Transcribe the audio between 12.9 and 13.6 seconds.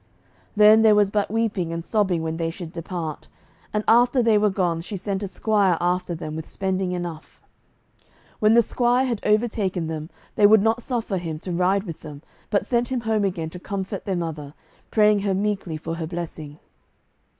home again to